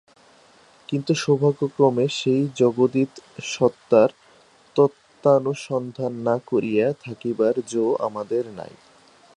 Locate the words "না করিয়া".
6.27-6.85